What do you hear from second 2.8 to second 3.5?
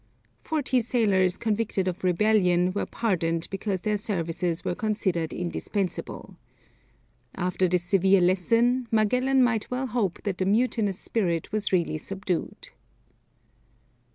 pardoned